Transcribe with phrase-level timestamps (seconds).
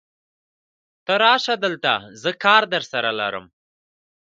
[1.05, 3.45] ته راشه دلته، زه کار درسره لرم.